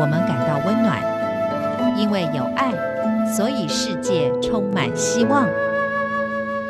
[0.00, 1.02] 我们感到温暖，
[1.98, 2.72] 因为有爱，
[3.34, 5.44] 所以世界充满希望。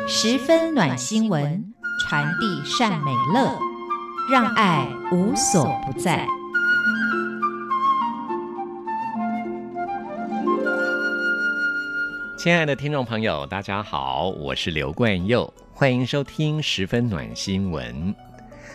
[0.07, 1.63] 十分暖新闻，
[1.99, 3.55] 传递善美乐，
[4.31, 6.25] 让爱无所不在。
[12.35, 18.15] 亲爱的听众朋友，大家好，我是刘冠佑，欢迎收听十分暖新闻。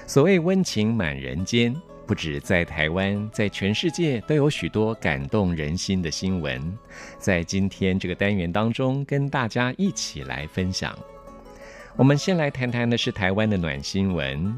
[0.06, 1.74] 所谓温情满人间，
[2.06, 6.78] 不止在台湾，在全世界都有许多感动人心的新闻。
[7.18, 10.96] 在今天这个单元当中，跟大家一起来分享。
[11.96, 14.54] 我们先来谈谈的是台湾的暖新闻。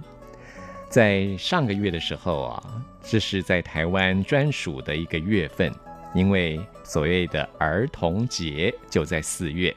[0.89, 5.73] 在上个月的时候啊，这是在台湾专属的一个月份。
[6.15, 9.75] 因为所谓的儿童节就在四月，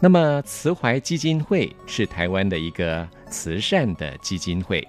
[0.00, 4.86] 那么慈怀基金会是台湾的一个慈善的基金会，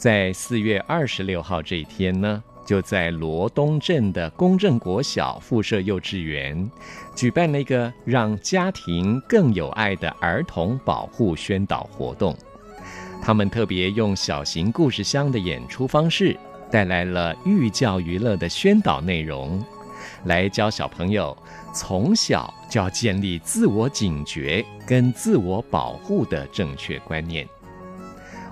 [0.00, 6.70] 在四月二十六号这一天呢，就在罗东镇的公正国小附设幼稚园
[7.14, 12.34] 举办了一个让家庭更有爱的儿童保护宣导活动。
[13.20, 16.34] 他们特别用小型故事箱的演出方式。
[16.70, 19.60] 带来了寓教于乐的宣导内容，
[20.26, 21.36] 来教小朋友
[21.74, 27.44] 从小就要建立自我警觉跟自我保护的正确观念。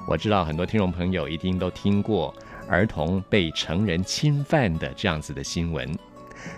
[0.08, 2.34] 我知道很多听众朋友一定都听过
[2.66, 5.86] 儿童被成人侵犯的这样子的新闻，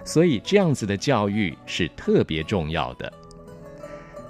[0.04, 3.12] 所以这样子的教育是特别重要的。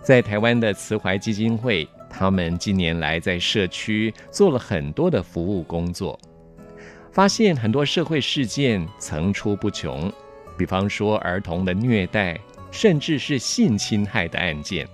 [0.03, 6.19] 在台湾的慈怀基金会，他们近年来在社区做了很多的服务工作。
[7.13, 10.11] 发现很多社会事件层出不穷，
[10.57, 14.89] 比方说儿童的虐待，甚至是性侵害的案件，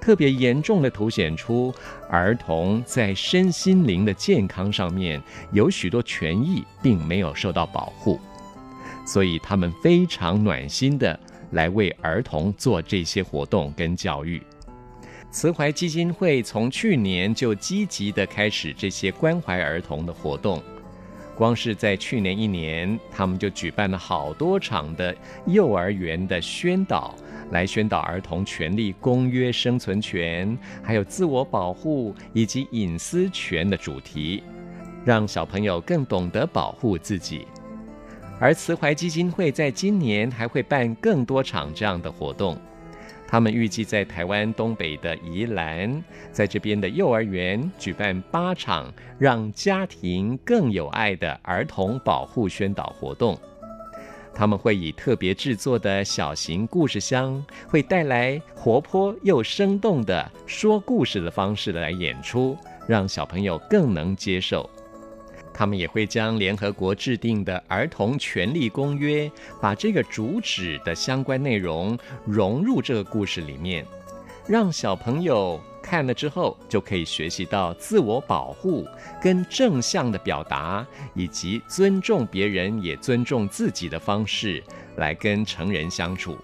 [0.00, 1.74] 特别严重的凸显出
[2.08, 8.20] 儿童在身心灵的健康上面有许多权益并没有受到保护，
[9.06, 11.18] 所以他们非常暖心的
[11.52, 14.42] 来为儿童做这些活动跟教育。
[15.30, 20.62] 慈怀基金会从去年就积极的开始这些关怀儿童的活动。
[21.36, 25.14] 光是在去年一年，他们就举办了好多场的
[25.46, 27.14] 幼儿园的宣导，
[27.50, 34.42] 来宣导儿童权利公约、生存权，还有自我保护以及隐私权的主题，
[35.04, 37.46] 让小朋友更懂得保护自己。
[38.40, 42.56] 而慈怀基金会在今年还会办更多场这样的活动。
[43.26, 53.36] 他们预计在台湾东北的宜兰，在这边的幼儿园举办八场让家庭更有爱的儿童保护宣导活动。
[54.36, 62.56] 他们会以特别制作的小型故事箱，会带来活泼又生动的说故事的方式来演出，
[62.88, 64.68] 让小朋友更能接受。
[65.54, 73.86] 他们也会将联合国制定的儿童权利公约，把这个主旨的相关内容融入这个故事里面，
[74.48, 78.84] 让小朋友看了之后就可以学习到自我保护、
[79.22, 84.60] 跟正向的表达，以及尊重别人也尊重自己的方式
[84.96, 86.36] 来跟成人相处，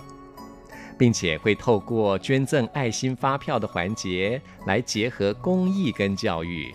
[0.96, 6.72] 并且会透过捐赠爱心发票的环节来结合公益跟教育。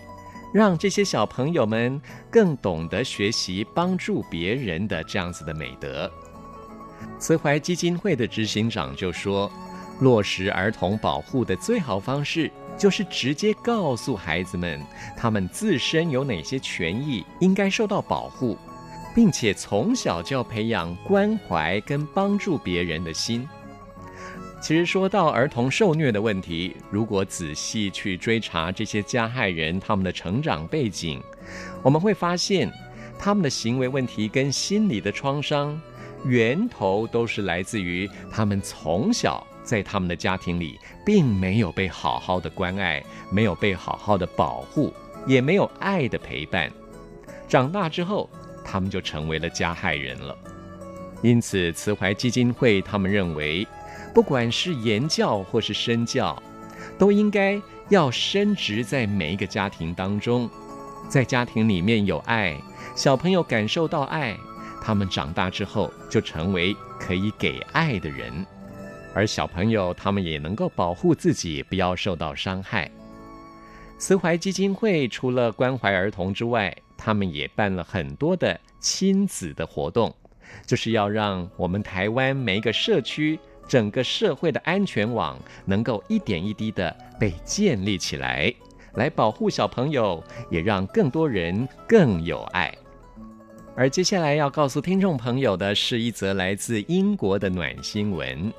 [0.52, 6.10] 让这些小朋友们更懂得学习帮助别人的这样子的美德。
[7.18, 9.50] 慈怀基金会的执行长就说，
[10.00, 14.80] 落实儿童保护的最好方式，就是直接告诉孩子们，
[15.16, 18.56] 他们自身有哪些权益应该受到保护，
[19.14, 23.46] 并且从小就要培养关怀跟帮助别人的心。
[24.58, 31.22] 其实说到儿童受虐的问题，如果仔细去追查这些加害人他们的成长背景，
[31.82, 32.72] 我们会发现
[33.18, 35.80] 他们的行为问题跟心理的创伤
[36.24, 44.92] 源头都是来自于他们从小在他们的家庭里并没有被好好的关爱，没有被好好的保护，
[45.26, 46.72] 也没有爱的陪伴。
[47.46, 48.28] 长大之后，
[48.64, 50.36] 他们就成为了加害人了。
[51.22, 53.64] 因此，慈怀基金会他们认为。
[54.16, 56.42] 不管是言教或是身教，
[56.96, 57.60] 都应该
[57.90, 60.48] 要深植在每一个家庭当中。
[61.06, 62.58] 在家庭里面有爱，
[62.94, 64.34] 小朋友感受到爱，
[64.80, 68.32] 他们长大之后就成为可以给爱的人。
[69.12, 72.90] 而小朋友他们也能够保护自己，不要受到伤害。
[73.98, 80.10] 慈怀基金会除了关怀儿童之外，他们也办了很多的亲子的活动，
[80.64, 83.38] 就是要让我们台湾每一个社区。
[83.66, 88.52] 整个社会的安全网能够一点一滴的被建立起来，
[88.94, 92.72] 来保护小朋友，也让更多人更有爱。
[93.74, 98.52] 而接下来要告诉听众朋友的是一则来自英国的暖新闻。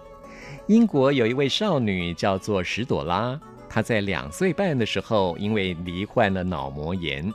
[0.67, 7.33] 英国有一位少女叫做史朵拉，她在两岁半的时候因为罹患了脑膜炎，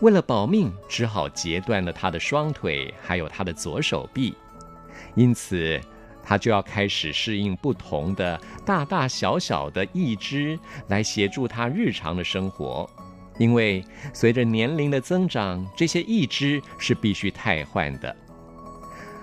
[0.00, 4.34] 为了保命，只好截断了她的双腿，还有她的左手臂。
[5.14, 5.78] 因此，
[6.22, 10.58] 他就要开始适应不同的大大小小的义肢
[10.88, 12.88] 来协助他日常的生活。
[13.38, 18.14] 因为随着年龄的增长，这些义肢是必须替换的。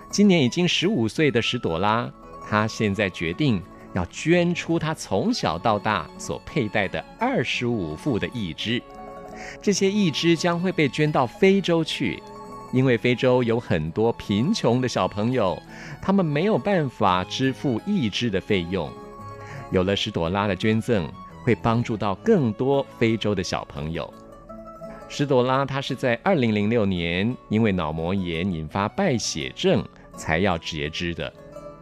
[0.09, 2.11] 今年已经十五岁的史朵拉。
[2.51, 3.61] 他现在决定
[3.93, 8.81] 要捐出他从小到大所佩戴的二十五副的义肢，
[9.61, 12.19] 这些义肢将会被捐到非洲去，
[12.71, 15.61] 因为非洲有很多贫穷的小朋友，
[16.01, 18.91] 他们没有办法支付义肢的费用。
[19.71, 21.07] 有了史朵拉的捐赠，
[21.43, 24.11] 会帮助到更多非洲的小朋友。
[25.07, 29.83] 史朵拉她是在二零零六年因为脑膜炎引发败血症
[30.15, 31.31] 才要截肢的。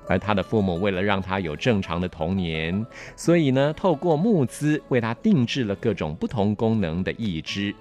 [0.10, 2.86] 而他的父母为了让他有正常的童年，
[3.18, 7.76] 所以呢，透过募资为他定制了各种不同功能的义肢，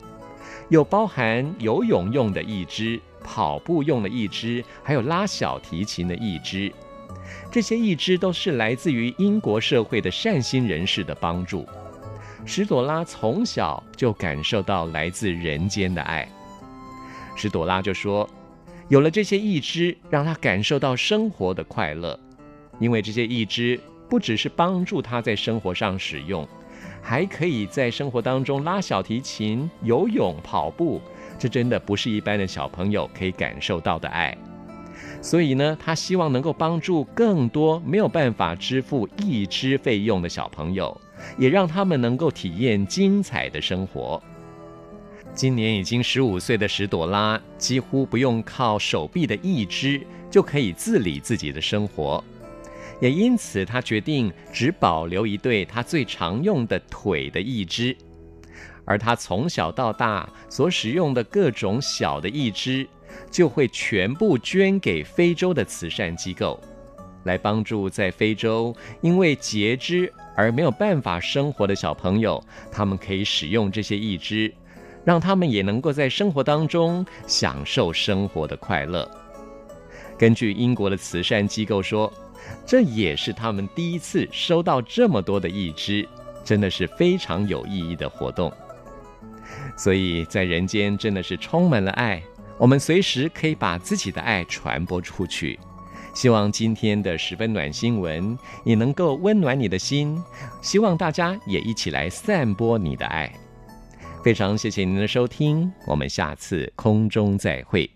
[0.69, 6.73] 有包含游泳用的一支、跑步用的一支，还有拉小提琴的一支。
[7.51, 11.67] 这些义肢都是来自于英国社会的善心人士的帮助。
[12.45, 16.29] 史朵拉从小就感受到来自人间的爱。
[17.37, 18.29] 史朵拉就说。
[18.89, 22.17] 有了这些义肢，让他感受到生活的快乐，
[22.79, 26.49] 因为这些义肢不只是帮助他在生活上使用，
[27.09, 31.01] 还可以在生活当中拉小提琴、游泳、跑步，
[31.39, 34.37] 这真的不是一般的小朋友可以感受到的爱。
[35.23, 41.01] 所以呢，他希望能够帮助更多没有办法支付义肢费用的小朋友，
[41.39, 44.21] 也让他们能够体验精彩的生活。
[45.33, 52.23] 今年已经十五岁的史朵拉，几乎不用靠手臂的义肢就可以自理自己的生活，
[53.01, 57.97] 也因此他决定只保留一对他最常用的腿的义肢，
[58.85, 62.87] 而他从小到大所使用的各种小的义肢，
[63.31, 66.61] 就会全部捐给非洲的慈善机构，
[67.25, 74.53] 来帮助在非洲因为截肢而没有办法生活的小朋友，他们可以使用这些义肢。
[75.05, 79.09] 让他们也能够在生活当中享受生活的快乐。
[80.19, 82.13] 根据英国的慈善机构说，
[82.67, 86.07] 这也是他们第一次收到这么多的义肢，
[86.45, 88.53] 真的是非常有意义的活动。
[89.77, 92.23] 所以在人间真的是充满了爱，
[92.59, 95.59] 我们随时可以把自己的爱传播出去。
[96.15, 100.19] 希望今天的十分暖新闻也能够温暖你的心，
[100.63, 103.31] 希望大家也一起来散播你的爱。
[104.25, 107.89] 非常谢谢您的收听，我们下次空中再会。